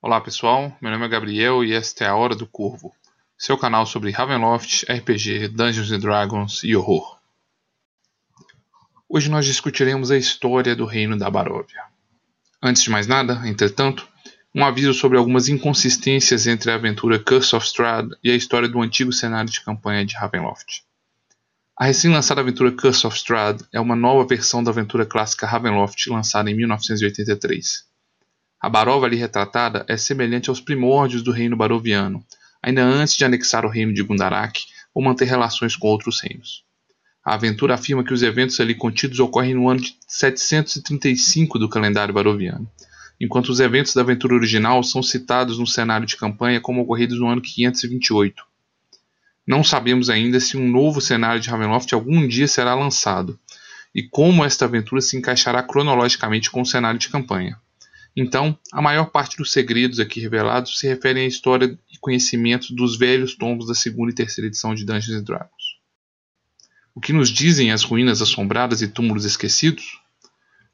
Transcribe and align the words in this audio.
Olá 0.00 0.20
pessoal, 0.20 0.78
meu 0.80 0.92
nome 0.92 1.06
é 1.06 1.08
Gabriel 1.08 1.64
e 1.64 1.72
esta 1.72 2.04
é 2.04 2.06
a 2.06 2.14
Hora 2.14 2.36
do 2.36 2.46
Corvo, 2.46 2.94
seu 3.36 3.58
canal 3.58 3.84
sobre 3.84 4.12
Ravenloft, 4.12 4.84
RPG, 4.88 5.48
Dungeons 5.48 5.90
Dragons 6.00 6.62
e 6.62 6.76
horror. 6.76 7.18
Hoje 9.08 9.28
nós 9.28 9.44
discutiremos 9.44 10.12
a 10.12 10.16
história 10.16 10.76
do 10.76 10.86
reino 10.86 11.18
da 11.18 11.28
Baróvia. 11.28 11.82
Antes 12.62 12.84
de 12.84 12.90
mais 12.90 13.08
nada, 13.08 13.42
entretanto, 13.44 14.08
um 14.54 14.64
aviso 14.64 14.94
sobre 14.94 15.18
algumas 15.18 15.48
inconsistências 15.48 16.46
entre 16.46 16.70
a 16.70 16.76
aventura 16.76 17.18
Curse 17.18 17.56
of 17.56 17.66
Strahd 17.66 18.16
e 18.22 18.30
a 18.30 18.36
história 18.36 18.68
do 18.68 18.80
antigo 18.80 19.12
cenário 19.12 19.50
de 19.50 19.60
campanha 19.64 20.06
de 20.06 20.14
Ravenloft. 20.14 20.84
A 21.76 21.86
recém-lançada 21.86 22.40
aventura 22.40 22.70
Curse 22.70 23.04
of 23.04 23.16
Strahd 23.16 23.64
é 23.72 23.80
uma 23.80 23.96
nova 23.96 24.24
versão 24.24 24.62
da 24.62 24.70
aventura 24.70 25.04
clássica 25.04 25.44
Ravenloft 25.44 26.08
lançada 26.08 26.48
em 26.48 26.54
1983. 26.54 27.87
A 28.60 28.68
Barova 28.68 29.06
ali 29.06 29.16
retratada 29.16 29.84
é 29.88 29.96
semelhante 29.96 30.50
aos 30.50 30.60
primórdios 30.60 31.22
do 31.22 31.30
reino 31.30 31.56
baroviano, 31.56 32.24
ainda 32.60 32.82
antes 32.82 33.16
de 33.16 33.24
anexar 33.24 33.64
o 33.64 33.68
reino 33.68 33.94
de 33.94 34.02
Gundarak 34.02 34.66
ou 34.92 35.02
manter 35.02 35.26
relações 35.26 35.76
com 35.76 35.86
outros 35.86 36.20
reinos. 36.20 36.64
A 37.24 37.34
aventura 37.34 37.74
afirma 37.74 38.02
que 38.02 38.12
os 38.12 38.22
eventos 38.22 38.58
ali 38.58 38.74
contidos 38.74 39.20
ocorrem 39.20 39.54
no 39.54 39.68
ano 39.68 39.80
de 39.80 39.94
735 40.08 41.58
do 41.58 41.68
calendário 41.68 42.12
baroviano, 42.12 42.68
enquanto 43.20 43.50
os 43.50 43.60
eventos 43.60 43.94
da 43.94 44.00
aventura 44.00 44.34
original 44.34 44.82
são 44.82 45.02
citados 45.02 45.58
no 45.58 45.66
cenário 45.66 46.06
de 46.06 46.16
campanha 46.16 46.60
como 46.60 46.80
ocorridos 46.82 47.20
no 47.20 47.28
ano 47.28 47.40
528. 47.40 48.42
Não 49.46 49.62
sabemos 49.62 50.10
ainda 50.10 50.40
se 50.40 50.56
um 50.56 50.68
novo 50.68 51.00
cenário 51.00 51.40
de 51.40 51.48
Ravenloft 51.48 51.92
algum 51.92 52.26
dia 52.26 52.48
será 52.48 52.74
lançado, 52.74 53.38
e 53.94 54.02
como 54.02 54.44
esta 54.44 54.64
aventura 54.64 55.00
se 55.00 55.16
encaixará 55.16 55.62
cronologicamente 55.62 56.50
com 56.50 56.60
o 56.60 56.66
cenário 56.66 56.98
de 56.98 57.08
campanha. 57.08 57.56
Então, 58.16 58.58
a 58.72 58.82
maior 58.82 59.10
parte 59.10 59.36
dos 59.36 59.52
segredos 59.52 60.00
aqui 60.00 60.20
revelados 60.20 60.78
se 60.78 60.88
referem 60.88 61.24
à 61.24 61.26
história 61.26 61.78
e 61.90 61.98
conhecimento 61.98 62.74
dos 62.74 62.98
velhos 62.98 63.36
tombos 63.36 63.68
da 63.68 63.74
segunda 63.74 64.10
e 64.10 64.14
terceira 64.14 64.48
edição 64.48 64.74
de 64.74 64.84
Dungeons 64.84 65.22
Dragons. 65.22 65.78
O 66.94 67.00
que 67.00 67.12
nos 67.12 67.28
dizem 67.28 67.70
as 67.70 67.84
ruínas 67.84 68.20
assombradas 68.20 68.82
e 68.82 68.88
túmulos 68.88 69.24
esquecidos? 69.24 70.00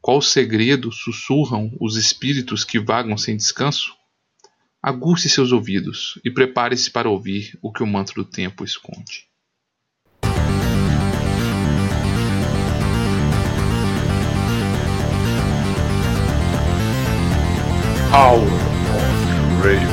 Qual 0.00 0.22
segredo 0.22 0.91
sussurram 0.91 1.70
os 1.81 1.97
espíritos 1.97 2.64
que 2.64 2.81
vagam 2.81 3.17
sem 3.19 3.37
descanso? 3.37 3.94
Aguce 4.83 5.28
seus 5.28 5.53
ouvidos 5.53 6.19
e 6.25 6.31
prepare-se 6.31 6.91
para 6.91 7.11
ouvir 7.11 7.59
o 7.62 7.72
que 7.72 7.83
o 7.83 7.87
manto 7.87 8.14
do 8.14 8.25
tempo 8.25 8.64
esconde. 8.64 9.27
Hour 18.17 18.45
of 18.45 19.67
Raven. 19.67 19.89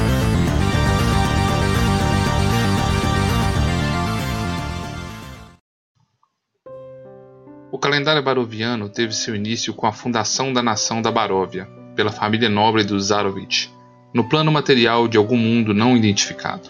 O 7.71 7.79
calendário 7.79 8.21
baroviano 8.21 8.89
teve 8.89 9.11
seu 9.11 9.35
início 9.35 9.73
com 9.73 9.87
a 9.87 9.91
fundação 9.91 10.53
da 10.53 10.61
nação 10.61 11.01
da 11.01 11.11
Baróvia, 11.11 11.67
pela 11.95 12.11
família 12.11 12.47
nobre 12.47 12.83
dos 12.83 13.05
Zarovich, 13.05 13.73
no 14.13 14.29
plano 14.29 14.51
material 14.51 15.07
de 15.07 15.17
algum 15.17 15.37
mundo 15.37 15.73
não 15.73 15.97
identificado. 15.97 16.69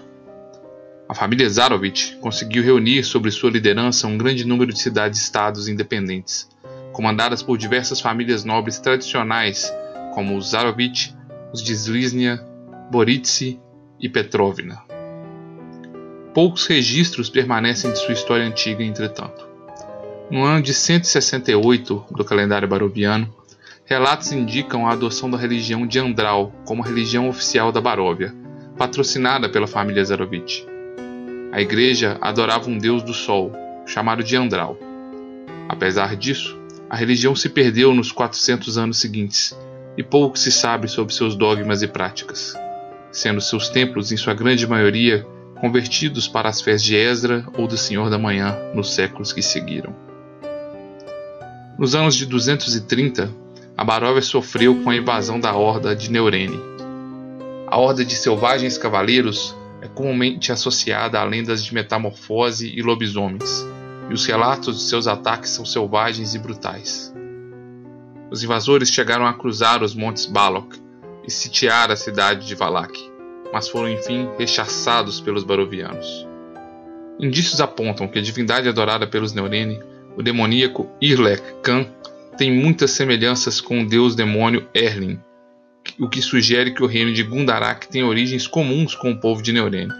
A 1.10 1.14
família 1.14 1.50
Zarovich 1.50 2.16
conseguiu 2.22 2.64
reunir 2.64 3.04
sob 3.04 3.30
sua 3.30 3.52
liderança 3.52 4.08
um 4.08 4.18
grande 4.18 4.48
número 4.48 4.72
de 4.72 4.80
cidades-estados 4.80 5.68
independentes, 5.68 6.48
comandadas 6.94 7.44
por 7.44 7.58
diversas 7.58 8.00
famílias 8.00 8.46
nobres 8.46 8.80
tradicionais, 8.80 9.70
como 10.14 10.38
os 10.38 10.52
Zarovich, 10.52 11.14
os 11.54 11.62
de 11.62 11.74
Sliznia, 11.74 12.44
Boritsi 12.90 13.60
e 14.00 14.08
Petrovna. 14.08 14.82
Poucos 16.34 16.66
registros 16.66 17.30
permanecem 17.30 17.92
de 17.92 18.00
sua 18.00 18.14
história 18.14 18.46
antiga, 18.46 18.84
entretanto. 18.84 19.48
No 20.30 20.44
ano 20.44 20.62
de 20.62 20.74
168 20.74 22.06
do 22.12 22.24
calendário 22.24 22.68
baroviano, 22.68 23.34
relatos 23.84 24.31
indicam 24.31 24.88
a 24.88 24.94
adoção 24.94 25.30
da 25.30 25.38
religião 25.38 25.86
de 25.86 26.00
Andral 26.00 26.53
como 26.66 26.81
religião 26.81 27.28
oficial 27.28 27.72
da 27.72 27.81
Baróvia, 27.81 28.34
patrocinada 28.78 29.50
pela 29.50 29.68
família 29.68 30.04
Zarovich. 30.06 30.66
A 31.52 31.59
igreja 31.59 32.18
adorava 32.22 32.70
um 32.70 32.78
deus 32.78 33.04
do 33.04 33.14
sol, 33.14 33.52
chamado 33.86 34.24
de 34.24 34.38
Andral. 34.38 34.78
Apesar 35.68 36.16
disso, 36.16 36.58
a 36.90 36.96
religião 36.96 37.36
se 37.36 37.50
perdeu 37.50 37.94
nos 37.94 38.12
400 38.12 38.78
anos 38.78 39.00
seguintes, 39.00 39.54
e 39.97 40.03
pouco 40.03 40.38
se 40.38 40.52
sabe 40.52 40.88
sobre 40.88 41.13
seus 41.13 41.35
dogmas 41.35 41.81
e 41.81 41.88
práticas, 41.88 42.56
sendo 43.12 43.41
seus 43.41 43.69
templos, 43.69 44.12
em 44.12 44.18
sua 44.18 44.34
grande 44.34 44.66
maioria, 44.66 45.25
convertidos 45.59 46.28
para 46.28 46.50
as 46.50 46.62
fés 46.62 46.84
de 46.84 46.96
Esdra 46.96 47.46
ou 47.57 47.68
do 47.68 47.78
Senhor 47.78 48.09
da 48.09 48.18
Manhã 48.18 48.57
nos 48.74 48.94
séculos 48.94 49.31
que 49.31 49.41
seguiram. 49.41 49.96
Nos 51.78 51.96
anos 51.96 52.16
de 52.16 52.25
230, 52.25 53.31
a 53.78 53.84
Baróvia 53.84 54.22
sofreu 54.22 54.81
com 54.84 54.90
a 54.90 54.96
invasão 54.96 55.40
da 55.40 55.53
Horda 55.53 55.96
de 55.96 56.12
Neurene. 56.12 56.59
A 57.68 57.78
Horda 57.78 58.03
de 58.03 58.16
selvagens 58.16 58.78
cavaleiros 58.78 59.56
é 59.81 59.88
comumente 59.88 60.51
associada 60.51 61.19
a 61.19 61.24
lendas 61.24 61.63
de 61.63 61.74
metamorfose 61.74 62.68
e 62.68 62.81
lobisomens, 62.81 63.66
e 64.09 64.13
os 64.13 64.25
relatos 64.25 64.78
de 64.78 64.84
seus 64.84 65.07
ataques 65.07 65.51
são 65.51 65.66
selvagens 65.66 66.35
e 66.35 66.40
brutais. 66.40 67.13
Os 68.31 68.42
invasores 68.42 68.90
chegaram 68.90 69.25
a 69.28 69.34
cruzar 69.34 69.84
os 69.84 69.94
montes 69.94 70.25
Balok 70.25 70.81
e 71.28 71.30
sitiar 71.30 71.92
a 71.92 71.97
cidade 71.97 72.47
de 72.47 72.56
Valak, 72.56 72.97
mas 73.52 73.68
foram 73.68 73.90
enfim 73.90 74.30
rechaçados 74.40 75.19
pelos 75.19 75.44
barovianos. 75.44 76.25
Indícios 77.19 77.59
apontam 77.59 78.08
que 78.08 78.18
a 78.18 78.22
divindade 78.22 78.69
adorada 78.69 79.06
pelos 79.06 79.34
Neurene 79.34 79.80
o 80.16 80.24
demoníaco 80.24 80.90
Irlek 81.02 81.44
Khan 81.62 81.86
tem 82.38 82.52
muitas 82.52 82.92
semelhanças 82.92 83.59
com 83.59 83.81
o 83.81 83.88
deus 83.88 84.16
demônio 84.16 84.66
Erlin, 84.74 85.19
o 86.00 86.08
que 86.08 86.22
sugere 86.22 86.74
que 86.74 86.84
o 86.84 86.88
reino 86.88 87.13
de 87.13 87.24
Gundarak 87.24 87.90
tem 87.90 88.02
origens 88.02 88.48
comuns 88.48 88.96
com 88.96 89.12
o 89.12 89.19
povo 89.19 89.42
de 89.42 89.52
Neurene. 89.52 89.94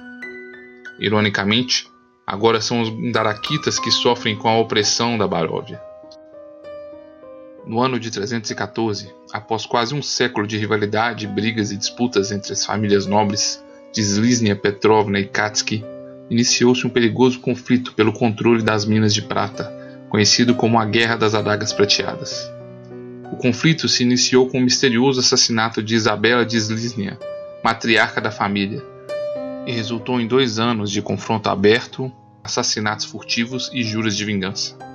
Ironicamente, 1.00 1.86
agora 2.26 2.62
são 2.62 2.82
os 2.82 2.90
Gundarakitas 2.90 3.78
que 3.78 3.92
sofrem 3.92 4.38
com 4.38 4.48
a 4.48 4.58
opressão 4.58 5.18
da 5.18 5.28
Baróvia. 5.28 5.91
No 7.72 7.82
ano 7.82 7.98
de 7.98 8.12
314, 8.12 9.14
após 9.32 9.66
quase 9.66 9.96
um 9.96 10.02
século 10.02 10.46
de 10.46 10.58
rivalidade, 10.58 11.26
brigas 11.26 11.72
e 11.72 11.78
disputas 11.78 12.30
entre 12.30 12.52
as 12.52 12.66
famílias 12.66 13.06
nobres 13.06 13.64
de 13.94 14.02
Sliznia, 14.02 14.58
Petrovna 14.58 15.18
e 15.22 15.26
Katsky, 15.26 15.82
iniciou-se 16.30 16.86
um 16.86 16.90
perigoso 16.90 17.40
conflito 17.40 17.94
pelo 17.94 18.12
controle 18.12 18.62
das 18.62 18.84
minas 18.84 19.14
de 19.14 19.22
prata 19.22 19.72
conhecido 20.10 20.54
como 20.54 20.78
a 20.78 20.84
Guerra 20.84 21.16
das 21.16 21.34
Adagas 21.34 21.72
Prateadas. 21.72 22.52
O 23.32 23.38
conflito 23.38 23.88
se 23.88 24.04
iniciou 24.04 24.50
com 24.50 24.58
o 24.58 24.62
misterioso 24.62 25.22
assassinato 25.22 25.82
de 25.82 25.96
Isabela 25.96 26.46
de 26.46 26.58
Sliznia, 26.58 27.18
matriarca 27.64 28.20
da 28.20 28.32
família, 28.32 28.84
e 29.66 29.72
resultou 29.72 30.20
em 30.20 30.28
dois 30.28 30.60
anos 30.60 30.92
de 30.92 31.02
confronto 31.02 31.48
aberto, 31.48 32.12
assassinatos 32.44 33.06
furtivos 33.06 33.72
e 33.74 33.82
juras 33.82 34.18
de 34.18 34.26
vingança. 34.26 34.91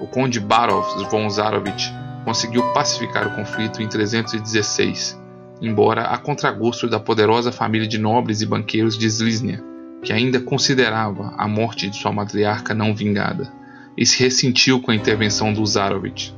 O 0.00 0.06
conde 0.06 0.38
Barov 0.38 0.86
von 1.10 1.28
Zarovich 1.28 1.92
conseguiu 2.24 2.62
pacificar 2.72 3.26
o 3.26 3.34
conflito 3.34 3.82
em 3.82 3.88
316, 3.88 5.20
embora 5.60 6.02
a 6.02 6.18
contragosto 6.18 6.88
da 6.88 7.00
poderosa 7.00 7.50
família 7.50 7.88
de 7.88 7.98
nobres 7.98 8.40
e 8.40 8.46
banqueiros 8.46 8.96
de 8.96 9.06
Sliznia, 9.06 9.62
que 10.02 10.12
ainda 10.12 10.40
considerava 10.40 11.34
a 11.36 11.48
morte 11.48 11.90
de 11.90 11.96
sua 11.96 12.12
matriarca 12.12 12.72
não 12.72 12.94
vingada 12.94 13.52
e 13.96 14.06
se 14.06 14.22
ressentiu 14.22 14.80
com 14.80 14.92
a 14.92 14.94
intervenção 14.94 15.52
dos 15.52 15.70
Zarovich. 15.70 16.32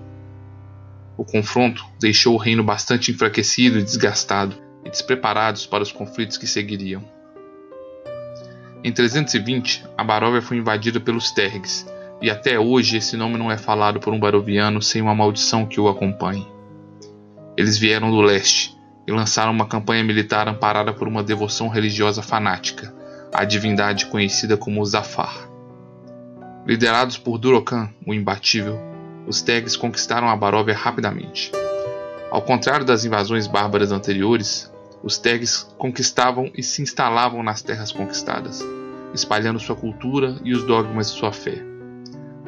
O 1.18 1.24
confronto 1.24 1.84
deixou 2.00 2.34
o 2.34 2.38
reino 2.38 2.64
bastante 2.64 3.10
enfraquecido 3.10 3.78
e 3.78 3.82
desgastado, 3.82 4.56
e 4.82 4.88
despreparados 4.88 5.66
para 5.66 5.82
os 5.82 5.92
conflitos 5.92 6.38
que 6.38 6.46
seguiriam. 6.46 7.04
Em 8.82 8.90
320, 8.90 9.84
a 9.98 10.02
Baróvia 10.02 10.40
foi 10.40 10.56
invadida 10.56 10.98
pelos 10.98 11.30
Tergs, 11.32 11.84
e 12.20 12.30
até 12.30 12.58
hoje 12.58 12.98
esse 12.98 13.16
nome 13.16 13.38
não 13.38 13.50
é 13.50 13.56
falado 13.56 13.98
por 13.98 14.12
um 14.12 14.20
baroviano 14.20 14.82
sem 14.82 15.00
uma 15.00 15.14
maldição 15.14 15.66
que 15.66 15.80
o 15.80 15.88
acompanhe. 15.88 16.46
Eles 17.56 17.78
vieram 17.78 18.10
do 18.10 18.20
leste 18.20 18.76
e 19.06 19.12
lançaram 19.12 19.52
uma 19.52 19.66
campanha 19.66 20.04
militar 20.04 20.46
amparada 20.46 20.92
por 20.92 21.08
uma 21.08 21.22
devoção 21.22 21.68
religiosa 21.68 22.22
fanática, 22.22 22.94
à 23.32 23.44
divindade 23.44 24.06
conhecida 24.06 24.56
como 24.56 24.84
Zafar. 24.84 25.48
Liderados 26.66 27.16
por 27.16 27.38
Durokan, 27.38 27.88
o 28.06 28.12
imbatível, 28.12 28.78
os 29.26 29.40
Tegs 29.40 29.76
conquistaram 29.76 30.28
a 30.28 30.36
Baróvia 30.36 30.74
rapidamente. 30.74 31.50
Ao 32.30 32.42
contrário 32.42 32.84
das 32.84 33.04
invasões 33.04 33.46
bárbaras 33.46 33.92
anteriores, 33.92 34.70
os 35.02 35.16
Tegs 35.16 35.74
conquistavam 35.78 36.50
e 36.54 36.62
se 36.62 36.82
instalavam 36.82 37.42
nas 37.42 37.62
terras 37.62 37.90
conquistadas, 37.90 38.64
espalhando 39.14 39.58
sua 39.58 39.74
cultura 39.74 40.36
e 40.44 40.52
os 40.52 40.62
dogmas 40.64 41.10
de 41.10 41.18
sua 41.18 41.32
fé. 41.32 41.69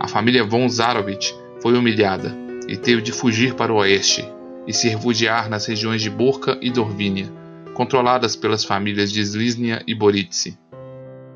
A 0.02 0.08
família 0.08 0.42
von 0.42 0.68
Zarovich 0.68 1.32
foi 1.60 1.78
humilhada 1.78 2.36
e 2.66 2.76
teve 2.76 3.00
de 3.00 3.12
fugir 3.12 3.54
para 3.54 3.72
o 3.72 3.76
oeste 3.76 4.28
e 4.66 4.74
se 4.74 4.88
refugiar 4.88 5.48
nas 5.48 5.64
regiões 5.64 6.02
de 6.02 6.10
Borca 6.10 6.58
e 6.60 6.72
Dorvínia, 6.72 7.32
controladas 7.72 8.34
pelas 8.34 8.64
famílias 8.64 9.12
de 9.12 9.20
Sliznia 9.20 9.80
e 9.86 9.94
Boritsi. 9.94 10.58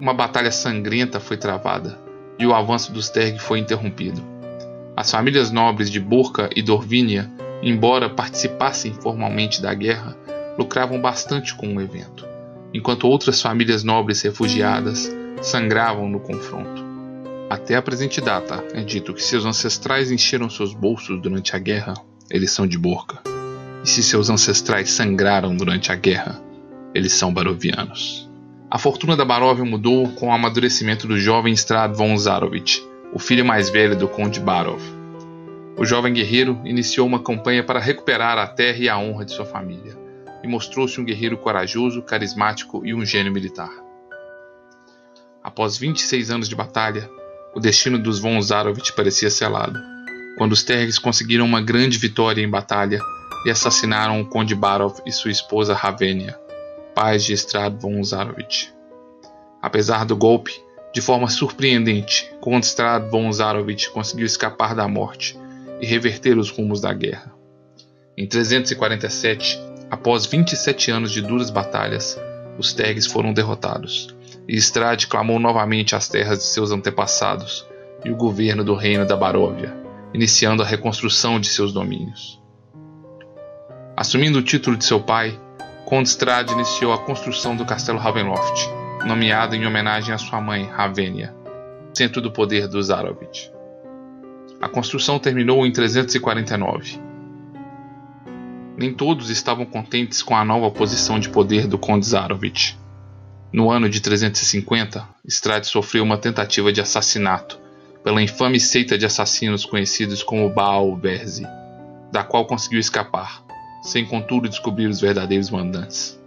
Uma 0.00 0.12
batalha 0.12 0.50
sangrenta 0.50 1.20
foi 1.20 1.36
travada 1.36 1.96
e 2.40 2.44
o 2.44 2.52
avanço 2.52 2.92
dos 2.92 3.08
Terg 3.08 3.38
foi 3.38 3.60
interrompido. 3.60 4.20
As 4.96 5.12
famílias 5.12 5.52
nobres 5.52 5.88
de 5.88 6.00
Burka 6.00 6.50
e 6.56 6.60
Dorvínia, 6.60 7.30
embora 7.62 8.10
participassem 8.10 8.92
formalmente 8.94 9.62
da 9.62 9.72
guerra, 9.74 10.16
lucravam 10.58 11.00
bastante 11.00 11.54
com 11.54 11.72
o 11.72 11.80
evento, 11.80 12.26
enquanto 12.74 13.06
outras 13.06 13.40
famílias 13.40 13.84
nobres 13.84 14.20
refugiadas 14.22 15.08
sangravam 15.40 16.08
no 16.08 16.18
confronto. 16.18 16.85
Até 17.48 17.76
a 17.76 17.82
presente 17.82 18.20
data, 18.20 18.64
é 18.74 18.82
dito 18.82 19.14
que 19.14 19.22
seus 19.22 19.44
ancestrais 19.44 20.10
encheram 20.10 20.50
seus 20.50 20.74
bolsos 20.74 21.22
durante 21.22 21.54
a 21.54 21.60
guerra, 21.60 21.94
eles 22.28 22.50
são 22.50 22.66
de 22.66 22.76
Borca. 22.76 23.22
E 23.84 23.88
se 23.88 24.02
seus 24.02 24.28
ancestrais 24.28 24.90
sangraram 24.90 25.56
durante 25.56 25.92
a 25.92 25.94
guerra, 25.94 26.42
eles 26.92 27.12
são 27.12 27.32
barovianos. 27.32 28.28
A 28.68 28.78
fortuna 28.78 29.16
da 29.16 29.24
Baróvia 29.24 29.64
mudou 29.64 30.08
com 30.14 30.26
o 30.26 30.32
amadurecimento 30.32 31.06
do 31.06 31.16
jovem 31.20 31.52
Strad 31.52 31.94
von 31.94 32.16
Zarovich, 32.18 32.84
o 33.12 33.18
filho 33.20 33.44
mais 33.44 33.70
velho 33.70 33.96
do 33.96 34.08
conde 34.08 34.40
Barov. 34.40 34.82
O 35.78 35.84
jovem 35.84 36.12
guerreiro 36.12 36.60
iniciou 36.64 37.06
uma 37.06 37.22
campanha 37.22 37.62
para 37.62 37.78
recuperar 37.78 38.38
a 38.38 38.48
terra 38.48 38.78
e 38.78 38.88
a 38.88 38.98
honra 38.98 39.24
de 39.24 39.30
sua 39.30 39.46
família, 39.46 39.96
e 40.42 40.48
mostrou-se 40.48 41.00
um 41.00 41.04
guerreiro 41.04 41.38
corajoso, 41.38 42.02
carismático 42.02 42.84
e 42.84 42.92
um 42.92 43.04
gênio 43.04 43.32
militar. 43.32 43.70
Após 45.44 45.78
26 45.78 46.32
anos 46.32 46.48
de 46.48 46.56
batalha, 46.56 47.08
o 47.56 47.58
destino 47.58 47.98
dos 47.98 48.18
von 48.18 48.38
Zarovich 48.42 48.92
parecia 48.92 49.30
selado, 49.30 49.80
quando 50.36 50.52
os 50.52 50.62
Tergs 50.62 51.00
conseguiram 51.00 51.46
uma 51.46 51.62
grande 51.62 51.96
vitória 51.96 52.42
em 52.42 52.50
batalha 52.50 53.00
e 53.46 53.50
assassinaram 53.50 54.20
o 54.20 54.26
Conde 54.26 54.54
Barov 54.54 54.98
e 55.06 55.10
sua 55.10 55.30
esposa 55.30 55.72
Ravenia, 55.72 56.38
pais 56.94 57.24
de 57.24 57.32
Strad 57.32 57.80
von 57.80 58.04
Zarovich. 58.04 58.70
Apesar 59.62 60.04
do 60.04 60.14
golpe, 60.14 60.52
de 60.92 61.00
forma 61.00 61.28
surpreendente, 61.28 62.30
Conde 62.42 62.66
Strad 62.66 63.10
von 63.10 63.32
Zarovich 63.32 63.88
conseguiu 63.88 64.26
escapar 64.26 64.74
da 64.74 64.86
morte 64.86 65.34
e 65.80 65.86
reverter 65.86 66.36
os 66.36 66.50
rumos 66.50 66.82
da 66.82 66.92
guerra. 66.92 67.32
Em 68.18 68.26
347, 68.26 69.58
após 69.90 70.26
27 70.26 70.90
anos 70.90 71.10
de 71.10 71.22
duras 71.22 71.48
batalhas, 71.48 72.20
os 72.58 72.74
Tergs 72.74 73.10
foram 73.10 73.32
derrotados 73.32 74.14
e 74.48 74.56
Strade 74.56 75.06
clamou 75.06 75.38
novamente 75.38 75.94
as 75.94 76.08
terras 76.08 76.38
de 76.38 76.44
seus 76.44 76.70
antepassados 76.70 77.66
e 78.04 78.10
o 78.10 78.16
governo 78.16 78.62
do 78.62 78.74
reino 78.74 79.06
da 79.06 79.16
Baróvia, 79.16 79.76
iniciando 80.14 80.62
a 80.62 80.66
reconstrução 80.66 81.40
de 81.40 81.48
seus 81.48 81.72
domínios. 81.72 82.40
Assumindo 83.96 84.38
o 84.38 84.42
título 84.42 84.76
de 84.76 84.84
seu 84.84 85.00
pai, 85.00 85.38
Conde 85.86 86.08
Strade 86.08 86.52
iniciou 86.52 86.92
a 86.92 86.98
construção 86.98 87.56
do 87.56 87.64
castelo 87.64 87.98
Ravenloft, 87.98 88.68
nomeado 89.06 89.54
em 89.54 89.66
homenagem 89.66 90.14
à 90.14 90.18
sua 90.18 90.40
mãe, 90.40 90.64
Ravenia, 90.64 91.34
centro 91.94 92.20
do 92.20 92.30
poder 92.30 92.68
dos 92.68 92.86
Zarovich. 92.86 93.50
A 94.60 94.68
construção 94.68 95.18
terminou 95.18 95.66
em 95.66 95.72
349. 95.72 97.00
Nem 98.76 98.92
todos 98.92 99.30
estavam 99.30 99.64
contentes 99.64 100.22
com 100.22 100.36
a 100.36 100.44
nova 100.44 100.70
posição 100.70 101.18
de 101.18 101.28
poder 101.28 101.66
do 101.66 101.78
Conde 101.78 102.06
Zarovich. 102.06 102.76
No 103.52 103.70
ano 103.70 103.88
de 103.88 104.00
350, 104.00 105.08
Strade 105.24 105.66
sofreu 105.66 106.02
uma 106.02 106.18
tentativa 106.18 106.72
de 106.72 106.80
assassinato 106.80 107.58
pela 108.02 108.22
infame 108.22 108.60
seita 108.60 108.96
de 108.98 109.06
assassinos 109.06 109.64
conhecidos 109.64 110.22
como 110.22 110.48
Baal 110.48 110.96
Verzi, 110.96 111.46
da 112.12 112.22
qual 112.22 112.46
conseguiu 112.46 112.78
escapar, 112.78 113.42
sem 113.82 114.04
contudo 114.04 114.48
descobrir 114.48 114.86
os 114.86 115.00
verdadeiros 115.00 115.50
mandantes. 115.50 116.20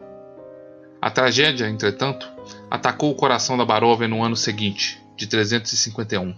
A 1.02 1.10
tragédia, 1.10 1.70
entretanto, 1.70 2.30
atacou 2.70 3.12
o 3.12 3.16
coração 3.16 3.58
da 3.58 3.64
Baróvia 3.64 4.08
no 4.08 4.24
ano 4.24 4.36
seguinte, 4.36 5.02
de 5.16 5.28
351, 5.28 6.34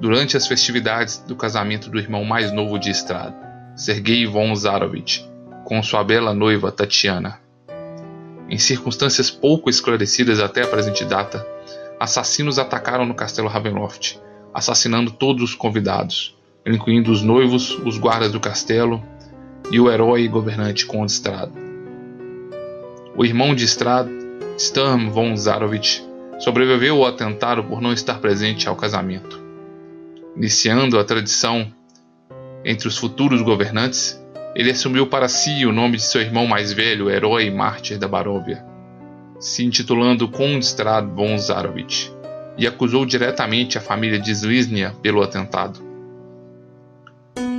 durante 0.00 0.36
as 0.36 0.46
festividades 0.46 1.18
do 1.18 1.36
casamento 1.36 1.88
do 1.88 1.98
irmão 1.98 2.24
mais 2.24 2.52
novo 2.52 2.78
de 2.78 2.90
Strade, 2.90 3.36
Sergei 3.76 4.26
von 4.26 4.54
Zarovich, 4.54 5.26
com 5.64 5.82
sua 5.82 6.04
bela 6.04 6.34
noiva 6.34 6.70
Tatiana, 6.70 7.40
em 8.48 8.58
circunstâncias 8.58 9.30
pouco 9.30 9.70
esclarecidas 9.70 10.40
até 10.40 10.62
a 10.62 10.66
presente 10.66 11.04
data, 11.04 11.46
assassinos 11.98 12.58
atacaram 12.58 13.06
no 13.06 13.14
castelo 13.14 13.48
Ravenloft, 13.48 14.18
assassinando 14.52 15.10
todos 15.10 15.42
os 15.42 15.54
convidados, 15.54 16.36
incluindo 16.66 17.10
os 17.10 17.22
noivos, 17.22 17.70
os 17.84 17.98
guardas 17.98 18.30
do 18.30 18.40
castelo 18.40 19.02
e 19.70 19.80
o 19.80 19.90
herói 19.90 20.22
e 20.22 20.28
governante 20.28 20.86
Conde 20.86 21.12
Strad. 21.12 21.50
O 23.16 23.24
irmão 23.24 23.54
de 23.54 23.64
Strad, 23.64 24.08
Sturm 24.58 25.08
von 25.10 25.36
Zarovich, 25.36 26.04
sobreviveu 26.38 26.96
ao 26.96 27.06
atentado 27.06 27.64
por 27.64 27.80
não 27.80 27.92
estar 27.92 28.18
presente 28.18 28.68
ao 28.68 28.76
casamento. 28.76 29.40
Iniciando 30.36 30.98
a 30.98 31.04
tradição 31.04 31.72
entre 32.64 32.88
os 32.88 32.96
futuros 32.96 33.40
governantes, 33.42 34.20
ele 34.54 34.70
assumiu 34.70 35.06
para 35.06 35.28
si 35.28 35.66
o 35.66 35.72
nome 35.72 35.96
de 35.96 36.04
seu 36.04 36.20
irmão 36.20 36.46
mais 36.46 36.72
velho, 36.72 37.10
herói 37.10 37.46
e 37.46 37.50
mártir 37.50 37.98
da 37.98 38.06
Baróvia, 38.06 38.64
se 39.40 39.64
intitulando 39.64 40.28
Kondstrad 40.28 41.06
von 41.12 41.36
Zarovich, 41.36 42.12
e 42.56 42.66
acusou 42.66 43.04
diretamente 43.04 43.76
a 43.76 43.80
família 43.80 44.18
de 44.18 44.30
Sliznia 44.30 44.94
pelo 45.02 45.22
atentado. 45.22 45.80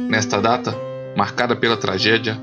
Nesta 0.10 0.40
data, 0.40 0.74
marcada 1.18 1.56
pela 1.56 1.76
tragédia, 1.76 2.40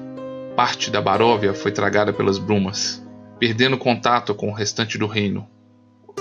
parte 0.54 0.90
da 0.90 1.00
Baróvia 1.00 1.54
foi 1.54 1.72
tragada 1.72 2.12
pelas 2.12 2.38
brumas, 2.38 3.02
perdendo 3.38 3.78
contato 3.78 4.34
com 4.34 4.50
o 4.50 4.54
restante 4.54 4.98
do 4.98 5.06
reino 5.06 5.48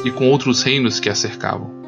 e 0.06 0.12
com 0.12 0.30
outros 0.30 0.63
reinos 0.63 1.01
que 1.01 1.10
a 1.10 1.16
cercavam. 1.16 1.81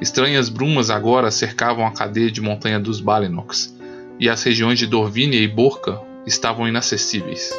Estranhas 0.00 0.48
brumas 0.48 0.90
agora 0.90 1.30
cercavam 1.30 1.84
a 1.84 1.90
cadeia 1.90 2.30
de 2.30 2.40
montanha 2.40 2.78
dos 2.78 3.00
Balenoks, 3.00 3.76
e 4.20 4.28
as 4.28 4.42
regiões 4.42 4.78
de 4.78 4.86
Dorvínia 4.86 5.40
e 5.40 5.48
Borca 5.48 5.98
estavam 6.26 6.68
inacessíveis. 6.68 7.50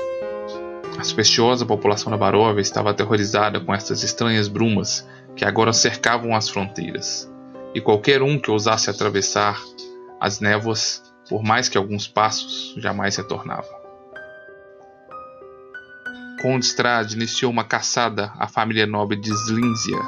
A 0.99 1.03
supersticiosa 1.03 1.65
população 1.65 2.11
da 2.11 2.17
Baróvia 2.17 2.61
estava 2.61 2.91
aterrorizada 2.91 3.59
com 3.59 3.73
estas 3.73 4.03
estranhas 4.03 4.47
brumas 4.47 5.07
que 5.35 5.43
agora 5.43 5.73
cercavam 5.73 6.35
as 6.35 6.47
fronteiras, 6.47 7.27
e 7.73 7.81
qualquer 7.81 8.21
um 8.21 8.37
que 8.37 8.51
ousasse 8.51 8.91
atravessar 8.91 9.59
as 10.19 10.39
névoas, 10.39 11.01
por 11.27 11.41
mais 11.41 11.67
que 11.67 11.79
alguns 11.79 12.07
passos, 12.07 12.75
jamais 12.77 13.15
retornava. 13.15 13.81
Conde 16.43 16.65
Strade 16.65 17.15
iniciou 17.15 17.51
uma 17.51 17.63
caçada 17.63 18.31
à 18.37 18.47
família 18.47 18.85
nobre 18.85 19.17
de 19.19 19.31
Slínzia, 19.31 19.99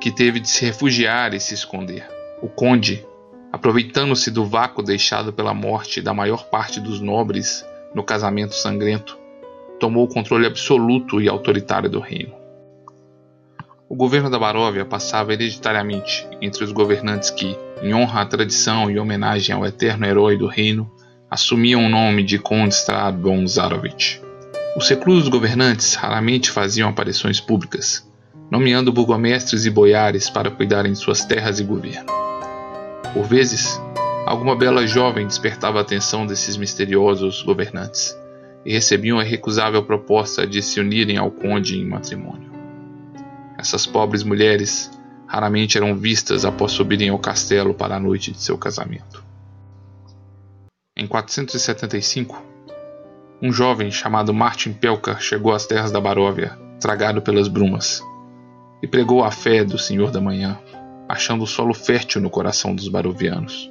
que 0.00 0.12
teve 0.12 0.38
de 0.38 0.48
se 0.48 0.64
refugiar 0.64 1.34
e 1.34 1.40
se 1.40 1.54
esconder. 1.54 2.06
O 2.40 2.48
conde, 2.48 3.04
aproveitando-se 3.52 4.30
do 4.30 4.44
vácuo 4.44 4.82
deixado 4.82 5.32
pela 5.32 5.54
morte 5.54 6.00
da 6.00 6.14
maior 6.14 6.44
parte 6.44 6.80
dos 6.80 7.00
nobres 7.00 7.64
no 7.94 8.04
casamento 8.04 8.54
sangrento, 8.54 9.18
tomou 9.78 10.04
o 10.04 10.08
controle 10.08 10.46
absoluto 10.46 11.20
e 11.20 11.28
autoritário 11.28 11.88
do 11.88 12.00
reino. 12.00 12.34
O 13.88 13.96
governo 13.96 14.30
da 14.30 14.38
Baróvia 14.38 14.84
passava 14.84 15.32
hereditariamente 15.32 16.24
entre 16.40 16.62
os 16.62 16.70
governantes 16.70 17.28
que, 17.28 17.56
em 17.82 17.92
honra 17.92 18.20
à 18.20 18.26
tradição 18.26 18.88
e 18.88 18.98
homenagem 18.98 19.52
ao 19.52 19.66
eterno 19.66 20.06
herói 20.06 20.36
do 20.36 20.46
reino, 20.46 20.88
assumiam 21.28 21.84
o 21.84 21.88
nome 21.88 22.22
de 22.22 22.38
Conde 22.38 22.74
Strad 22.74 23.20
von 23.20 23.44
Zarovich. 23.48 24.22
Os 24.76 24.88
reclusos 24.88 25.28
governantes 25.28 25.94
raramente 25.94 26.52
faziam 26.52 26.88
aparições 26.88 27.40
públicas, 27.40 28.08
nomeando 28.48 28.92
burgomestres 28.92 29.66
e 29.66 29.70
boiares 29.70 30.30
para 30.30 30.52
cuidarem 30.52 30.92
de 30.92 30.98
suas 30.98 31.24
terras 31.24 31.58
e 31.58 31.64
governo. 31.64 32.19
Por 33.12 33.24
vezes, 33.24 33.80
alguma 34.24 34.54
bela 34.54 34.86
jovem 34.86 35.26
despertava 35.26 35.78
a 35.78 35.82
atenção 35.82 36.24
desses 36.24 36.56
misteriosos 36.56 37.42
governantes 37.42 38.16
e 38.64 38.72
recebiam 38.72 39.18
a 39.18 39.24
irrecusável 39.24 39.82
proposta 39.82 40.46
de 40.46 40.62
se 40.62 40.78
unirem 40.78 41.16
ao 41.16 41.28
conde 41.28 41.76
em 41.76 41.84
matrimônio. 41.84 42.50
Essas 43.58 43.84
pobres 43.84 44.22
mulheres 44.22 44.90
raramente 45.26 45.76
eram 45.76 45.96
vistas 45.96 46.44
após 46.44 46.70
subirem 46.70 47.08
ao 47.08 47.18
castelo 47.18 47.74
para 47.74 47.96
a 47.96 48.00
noite 48.00 48.30
de 48.30 48.40
seu 48.40 48.56
casamento. 48.56 49.24
Em 50.96 51.06
475, 51.06 52.40
um 53.42 53.50
jovem 53.50 53.90
chamado 53.90 54.32
Martin 54.32 54.72
Pelka 54.72 55.18
chegou 55.18 55.52
às 55.52 55.66
terras 55.66 55.90
da 55.90 56.00
Baróvia, 56.00 56.56
tragado 56.80 57.20
pelas 57.20 57.48
brumas, 57.48 58.02
e 58.80 58.86
pregou 58.86 59.24
a 59.24 59.32
fé 59.32 59.64
do 59.64 59.78
Senhor 59.78 60.12
da 60.12 60.20
Manhã 60.20 60.58
achando 61.10 61.42
o 61.42 61.46
solo 61.46 61.74
fértil 61.74 62.20
no 62.20 62.30
coração 62.30 62.72
dos 62.72 62.86
barovianos. 62.86 63.68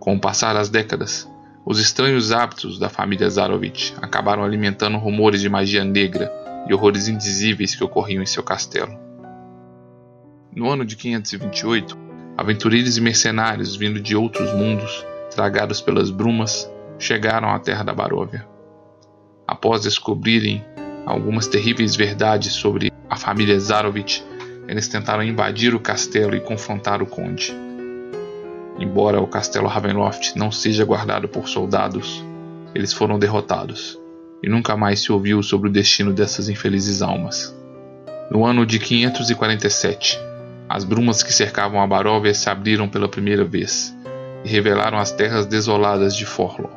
Com 0.00 0.16
o 0.16 0.20
passar 0.20 0.54
das 0.54 0.70
décadas, 0.70 1.28
os 1.66 1.78
estranhos 1.78 2.32
hábitos 2.32 2.78
da 2.78 2.88
família 2.88 3.28
Zarovich 3.28 3.94
acabaram 4.00 4.42
alimentando 4.42 4.96
rumores 4.96 5.42
de 5.42 5.50
magia 5.50 5.84
negra 5.84 6.32
e 6.66 6.72
horrores 6.72 7.08
indizíveis 7.08 7.74
que 7.74 7.84
ocorriam 7.84 8.22
em 8.22 8.26
seu 8.26 8.42
castelo. 8.42 8.98
No 10.50 10.70
ano 10.70 10.82
de 10.82 10.96
528, 10.96 11.94
aventureiros 12.38 12.96
e 12.96 13.02
mercenários 13.02 13.76
vindo 13.76 14.00
de 14.00 14.16
outros 14.16 14.50
mundos, 14.54 15.04
tragados 15.30 15.82
pelas 15.82 16.10
brumas, 16.10 16.72
chegaram 16.98 17.50
à 17.50 17.58
terra 17.58 17.84
da 17.84 17.92
Baróvia. 17.92 18.48
Após 19.46 19.82
descobrirem 19.82 20.64
algumas 21.04 21.46
terríveis 21.46 21.94
verdades 21.94 22.54
sobre 22.54 22.90
a 23.10 23.16
família 23.16 23.60
Zarovich, 23.60 24.24
eles 24.68 24.86
tentaram 24.86 25.22
invadir 25.22 25.74
o 25.74 25.80
castelo 25.80 26.36
e 26.36 26.40
confrontar 26.40 27.02
o 27.02 27.06
conde. 27.06 27.56
Embora 28.78 29.20
o 29.20 29.26
castelo 29.26 29.66
Ravenloft 29.66 30.36
não 30.36 30.52
seja 30.52 30.84
guardado 30.84 31.26
por 31.26 31.48
soldados, 31.48 32.22
eles 32.74 32.92
foram 32.92 33.18
derrotados, 33.18 33.98
e 34.42 34.48
nunca 34.48 34.76
mais 34.76 35.00
se 35.00 35.10
ouviu 35.10 35.42
sobre 35.42 35.68
o 35.68 35.72
destino 35.72 36.12
dessas 36.12 36.48
infelizes 36.48 37.00
almas. 37.00 37.56
No 38.30 38.44
ano 38.44 38.66
de 38.66 38.78
547, 38.78 40.20
as 40.68 40.84
brumas 40.84 41.22
que 41.22 41.32
cercavam 41.32 41.80
a 41.80 41.86
Baróvia 41.86 42.34
se 42.34 42.50
abriram 42.50 42.88
pela 42.88 43.08
primeira 43.08 43.42
vez 43.42 43.96
e 44.44 44.48
revelaram 44.48 44.98
as 44.98 45.10
terras 45.10 45.46
desoladas 45.46 46.14
de 46.14 46.26
Forló. 46.26 46.68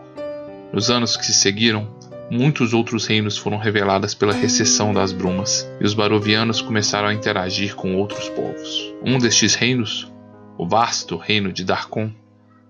Nos 0.71 0.89
anos 0.89 1.17
que 1.17 1.25
se 1.25 1.33
seguiram, 1.33 1.87
muitos 2.31 2.73
outros 2.73 3.05
reinos 3.05 3.37
foram 3.37 3.57
revelados 3.57 4.13
pela 4.13 4.31
recessão 4.31 4.93
das 4.93 5.11
brumas, 5.11 5.69
e 5.81 5.83
os 5.83 5.93
barovianos 5.93 6.61
começaram 6.61 7.09
a 7.09 7.13
interagir 7.13 7.75
com 7.75 7.97
outros 7.97 8.29
povos. 8.29 8.95
Um 9.03 9.19
destes 9.19 9.53
reinos, 9.53 10.09
o 10.57 10.65
vasto 10.65 11.17
reino 11.17 11.51
de 11.51 11.65
Darkon, 11.65 12.09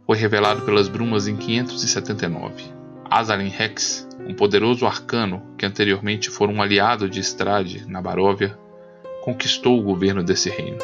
foi 0.08 0.18
revelado 0.18 0.64
pelas 0.64 0.88
brumas 0.88 1.28
em 1.28 1.38
579. 1.38 2.64
Azalin 3.08 3.50
Rex, 3.50 4.08
um 4.28 4.34
poderoso 4.34 4.88
arcano 4.88 5.44
que 5.56 5.66
anteriormente 5.66 6.32
fora 6.32 6.52
um 6.52 6.60
aliado 6.60 7.08
de 7.08 7.20
Estrade 7.20 7.86
na 7.88 8.02
Baróvia, 8.02 8.58
conquistou 9.22 9.80
o 9.80 9.84
governo 9.84 10.24
desse 10.24 10.50
reino. 10.50 10.80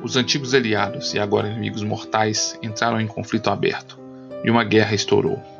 Os 0.00 0.14
antigos 0.14 0.54
aliados 0.54 1.12
e 1.12 1.18
agora 1.18 1.48
inimigos 1.48 1.82
mortais 1.82 2.56
entraram 2.62 3.00
em 3.00 3.06
conflito 3.08 3.50
aberto, 3.50 3.98
e 4.44 4.50
uma 4.50 4.62
guerra 4.62 4.94
estourou. 4.94 5.51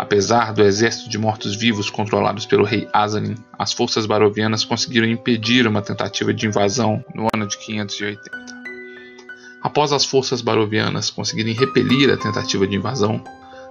Apesar 0.00 0.54
do 0.54 0.62
exército 0.62 1.10
de 1.10 1.18
mortos-vivos 1.18 1.90
controlados 1.90 2.46
pelo 2.46 2.64
rei 2.64 2.88
Azalin, 2.90 3.34
as 3.58 3.70
forças 3.70 4.06
barovianas 4.06 4.64
conseguiram 4.64 5.06
impedir 5.06 5.66
uma 5.66 5.82
tentativa 5.82 6.32
de 6.32 6.46
invasão 6.46 7.04
no 7.14 7.28
ano 7.34 7.46
de 7.46 7.58
580. 7.58 8.18
Após 9.62 9.92
as 9.92 10.06
forças 10.06 10.40
barovianas 10.40 11.10
conseguirem 11.10 11.52
repelir 11.52 12.10
a 12.10 12.16
tentativa 12.16 12.66
de 12.66 12.76
invasão, 12.76 13.22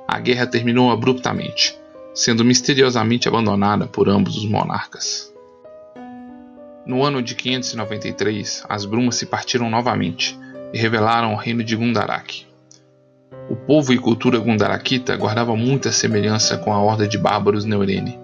a 0.08 0.20
guerra 0.20 0.46
terminou 0.46 0.92
abruptamente, 0.92 1.76
sendo 2.14 2.46
misteriosamente 2.46 3.28
abandonada 3.28 3.88
por 3.88 4.08
ambos 4.08 4.38
os 4.38 4.46
monarcas. 4.46 5.34
No 6.86 7.04
ano 7.04 7.24
de 7.24 7.34
593, 7.34 8.66
as 8.70 8.86
brumas 8.86 9.16
se 9.16 9.26
partiram 9.26 9.68
novamente 9.68 10.38
e 10.72 10.78
revelaram 10.78 11.34
o 11.34 11.38
reino 11.38 11.64
de 11.64 11.76
Gundarak. 11.76 12.49
O 13.50 13.56
povo 13.56 13.92
e 13.92 13.98
cultura 13.98 14.38
gundarakita 14.38 15.18
guardava 15.18 15.56
muita 15.56 15.92
semelhança 15.92 16.56
com 16.56 16.72
a 16.72 16.80
horda 16.80 17.08
de 17.08 17.18
bárbaros 17.18 17.66
Neurene, 17.66 18.20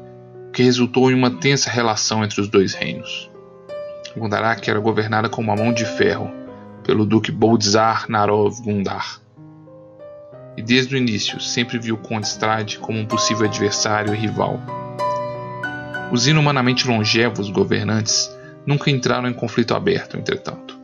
o 0.49 0.51
que 0.51 0.61
resultou 0.61 1.09
em 1.09 1.15
uma 1.15 1.31
tensa 1.31 1.67
relação 1.67 2.23
entre 2.23 2.39
os 2.39 2.47
dois 2.47 2.75
reinos. 2.75 3.31
Gundarak 4.15 4.69
era 4.69 4.79
governada 4.79 5.27
com 5.27 5.41
uma 5.41 5.55
mão 5.55 5.73
de 5.73 5.83
ferro 5.83 6.31
pelo 6.83 7.05
duque 7.07 7.31
Boldzar 7.31 8.05
Narov 8.07 8.61
Gundar. 8.61 9.19
E 10.55 10.61
desde 10.61 10.93
o 10.93 10.97
início 10.97 11.41
sempre 11.41 11.79
viu 11.79 11.97
Conde 11.97 12.27
Strade 12.27 12.77
como 12.77 12.99
um 12.99 13.05
possível 13.05 13.47
adversário 13.47 14.13
e 14.13 14.17
rival. 14.17 14.61
Os 16.11 16.27
inumanamente 16.27 16.87
longevos 16.87 17.49
governantes 17.49 18.29
nunca 18.63 18.91
entraram 18.91 19.27
em 19.27 19.33
conflito 19.33 19.73
aberto, 19.73 20.17
entretanto. 20.17 20.74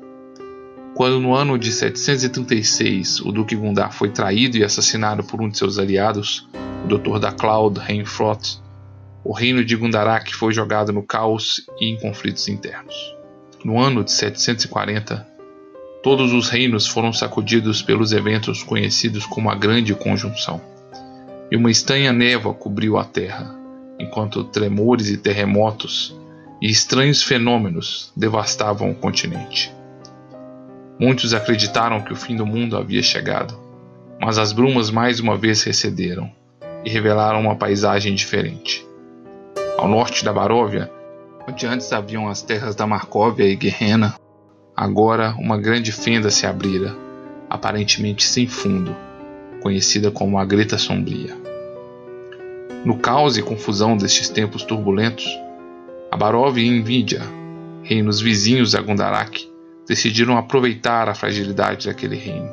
Quando 0.95 1.19
no 1.19 1.33
ano 1.33 1.57
de 1.57 1.71
736 1.71 3.21
o 3.21 3.31
Duque 3.31 3.55
Gundar 3.55 3.93
foi 3.93 4.09
traído 4.09 4.57
e 4.57 4.63
assassinado 4.63 5.23
por 5.23 5.41
um 5.41 5.49
de 5.49 5.57
seus 5.57 5.79
aliados, 5.79 6.47
o 6.83 6.87
Dr. 6.87 7.17
da 7.17 7.31
Cloud 7.31 7.79
Reinfrott, 7.79 8.59
o 9.23 9.33
reino 9.33 9.63
de 9.63 9.75
Gundarak 9.75 10.35
foi 10.35 10.51
jogado 10.51 10.91
no 10.91 11.01
caos 11.01 11.65
e 11.79 11.85
em 11.85 11.97
conflitos 11.99 12.47
internos. 12.49 12.95
No 13.63 13.79
ano 13.79 14.03
de 14.03 14.11
740, 14.11 15.27
todos 16.03 16.33
os 16.33 16.49
reinos 16.49 16.87
foram 16.87 17.13
sacudidos 17.13 17.81
pelos 17.81 18.11
eventos 18.11 18.61
conhecidos 18.61 19.25
como 19.25 19.49
a 19.49 19.55
Grande 19.55 19.93
Conjunção, 19.93 20.59
e 21.49 21.55
uma 21.55 21.71
estanha 21.71 22.11
névoa 22.11 22.53
cobriu 22.53 22.97
a 22.97 23.05
terra, 23.05 23.55
enquanto 23.99 24.43
tremores 24.43 25.09
e 25.09 25.17
terremotos 25.17 26.17
e 26.61 26.67
estranhos 26.69 27.21
fenômenos 27.21 28.11
devastavam 28.15 28.91
o 28.91 28.95
continente. 28.95 29.71
Muitos 31.01 31.33
acreditaram 31.33 31.99
que 31.99 32.13
o 32.13 32.15
fim 32.15 32.35
do 32.35 32.45
mundo 32.45 32.77
havia 32.77 33.01
chegado, 33.01 33.57
mas 34.19 34.37
as 34.37 34.53
brumas 34.53 34.91
mais 34.91 35.19
uma 35.19 35.35
vez 35.35 35.63
recederam 35.63 36.31
e 36.85 36.91
revelaram 36.91 37.41
uma 37.41 37.55
paisagem 37.55 38.13
diferente. 38.13 38.85
Ao 39.79 39.87
norte 39.87 40.23
da 40.23 40.31
Baróvia, 40.31 40.91
onde 41.49 41.65
antes 41.65 41.91
haviam 41.91 42.29
as 42.29 42.43
terras 42.43 42.75
da 42.75 42.85
Marcóvia 42.85 43.45
e 43.45 43.55
Guerrena, 43.55 44.13
agora 44.77 45.33
uma 45.39 45.57
grande 45.57 45.91
fenda 45.91 46.29
se 46.29 46.45
abrira, 46.45 46.95
aparentemente 47.49 48.23
sem 48.23 48.45
fundo, 48.45 48.95
conhecida 49.59 50.11
como 50.11 50.37
a 50.37 50.45
Greta 50.45 50.77
Sombria. 50.77 51.35
No 52.85 52.99
caos 52.99 53.37
e 53.37 53.41
confusão 53.41 53.97
destes 53.97 54.29
tempos 54.29 54.61
turbulentos, 54.61 55.25
a 56.11 56.15
Baróvia 56.15 56.61
e 56.61 56.67
Invídia, 56.67 57.23
reinos 57.81 58.21
vizinhos 58.21 58.75
a 58.75 58.81
Gundarak, 58.81 59.50
decidiram 59.91 60.37
aproveitar 60.37 61.09
a 61.09 61.13
fragilidade 61.13 61.87
daquele 61.87 62.15
reino 62.15 62.49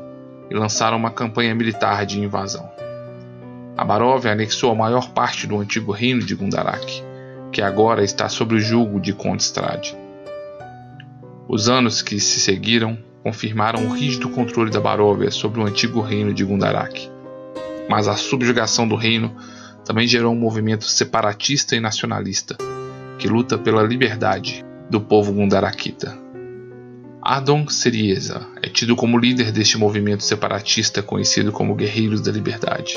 e 0.50 0.54
lançaram 0.54 0.97
uma 0.97 1.12
campanha 1.12 1.54
militar 1.54 2.04
de 2.04 2.18
invasão. 2.18 2.68
A 3.76 3.85
Baróvia 3.85 4.33
anexou 4.33 4.73
a 4.73 4.75
maior 4.75 5.11
parte 5.11 5.47
do 5.47 5.57
antigo 5.57 5.92
reino 5.92 6.21
de 6.21 6.35
Gundarak, 6.35 7.00
que 7.52 7.62
agora 7.62 8.02
está 8.02 8.28
sob 8.28 8.57
o 8.57 8.61
jugo 8.61 8.99
de 8.99 9.14
Strade. 9.38 9.97
Os 11.47 11.68
anos 11.68 12.02
que 12.02 12.18
se 12.18 12.40
seguiram 12.40 12.99
confirmaram 13.23 13.87
o 13.87 13.92
rígido 13.92 14.30
controle 14.30 14.73
da 14.73 14.80
Baróvia 14.80 15.30
sobre 15.30 15.61
o 15.61 15.64
antigo 15.64 16.00
reino 16.00 16.35
de 16.35 16.45
Gundarak. 16.45 17.09
Mas 17.88 18.09
a 18.09 18.16
subjugação 18.16 18.88
do 18.88 18.97
reino 18.97 19.33
também 19.85 20.09
gerou 20.09 20.33
um 20.33 20.40
movimento 20.40 20.87
separatista 20.87 21.76
e 21.76 21.80
nacionalista, 21.80 22.57
que 23.16 23.28
luta 23.28 23.57
pela 23.57 23.85
liberdade 23.85 24.64
do 24.90 25.00
povo 25.00 25.33
gundarakita. 25.33 26.26
Ardon 27.30 27.68
Serieza 27.68 28.40
é 28.62 28.70
tido 28.70 28.97
como 28.97 29.18
líder 29.18 29.52
deste 29.52 29.76
movimento 29.76 30.25
separatista 30.25 31.02
conhecido 31.02 31.52
como 31.52 31.75
Guerreiros 31.75 32.23
da 32.23 32.32
Liberdade. 32.32 32.94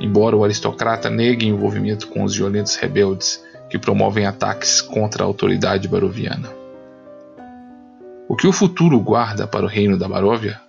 Embora 0.00 0.36
o 0.36 0.42
aristocrata 0.42 1.08
negue 1.08 1.46
envolvimento 1.46 2.08
com 2.08 2.24
os 2.24 2.34
violentos 2.34 2.74
rebeldes 2.74 3.40
que 3.70 3.78
promovem 3.78 4.26
ataques 4.26 4.80
contra 4.80 5.22
a 5.22 5.26
autoridade 5.28 5.86
baroviana. 5.86 6.50
O 8.28 8.34
que 8.34 8.48
o 8.48 8.52
futuro 8.52 8.98
guarda 8.98 9.46
para 9.46 9.64
o 9.64 9.68
reino 9.68 9.96
da 9.96 10.08
Baróvia? 10.08 10.60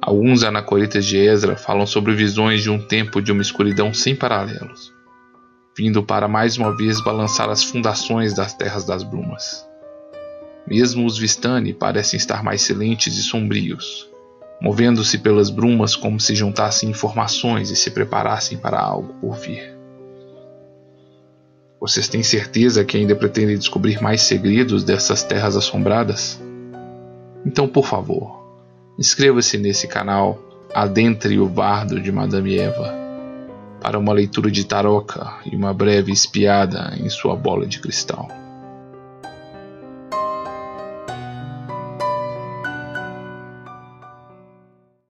Alguns 0.00 0.44
anacoritas 0.44 1.04
de 1.04 1.16
Ezra 1.16 1.56
falam 1.56 1.88
sobre 1.88 2.14
visões 2.14 2.62
de 2.62 2.70
um 2.70 2.78
tempo 2.78 3.20
de 3.20 3.32
uma 3.32 3.42
escuridão 3.42 3.92
sem 3.92 4.14
paralelos, 4.14 4.92
vindo 5.76 6.04
para 6.04 6.28
mais 6.28 6.56
uma 6.56 6.76
vez 6.76 7.00
balançar 7.02 7.50
as 7.50 7.64
fundações 7.64 8.32
das 8.32 8.54
terras 8.54 8.84
das 8.84 9.02
brumas. 9.02 9.67
Mesmo 10.68 11.06
os 11.06 11.16
Vistani 11.16 11.72
parecem 11.72 12.18
estar 12.18 12.44
mais 12.44 12.60
silentes 12.60 13.16
e 13.16 13.22
sombrios, 13.22 14.06
movendo-se 14.60 15.16
pelas 15.16 15.48
brumas 15.48 15.96
como 15.96 16.20
se 16.20 16.34
juntassem 16.34 16.90
informações 16.90 17.70
e 17.70 17.76
se 17.76 17.90
preparassem 17.90 18.58
para 18.58 18.78
algo 18.78 19.14
por 19.14 19.36
vir. 19.36 19.74
Vocês 21.80 22.06
têm 22.06 22.22
certeza 22.22 22.84
que 22.84 22.98
ainda 22.98 23.16
pretendem 23.16 23.56
descobrir 23.56 24.02
mais 24.02 24.20
segredos 24.20 24.84
dessas 24.84 25.22
terras 25.22 25.56
assombradas? 25.56 26.38
Então, 27.46 27.66
por 27.66 27.86
favor, 27.86 28.38
inscreva-se 28.98 29.56
nesse 29.56 29.88
canal 29.88 30.38
Adentre 30.74 31.38
o 31.40 31.48
Bardo 31.48 31.98
de 31.98 32.12
Madame 32.12 32.58
Eva 32.58 32.94
para 33.80 33.98
uma 33.98 34.12
leitura 34.12 34.50
de 34.50 34.64
taroca 34.64 35.38
e 35.50 35.56
uma 35.56 35.72
breve 35.72 36.12
espiada 36.12 36.94
em 37.00 37.08
sua 37.08 37.34
bola 37.34 37.64
de 37.64 37.80
cristal. 37.80 38.28